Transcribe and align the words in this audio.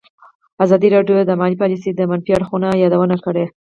ازادي 0.63 0.87
راډیو 0.95 1.17
د 1.25 1.31
مالي 1.41 1.57
پالیسي 1.61 1.89
د 1.93 2.01
منفي 2.11 2.31
اړخونو 2.35 2.67
یادونه 2.83 3.15
کړې. 3.25 3.45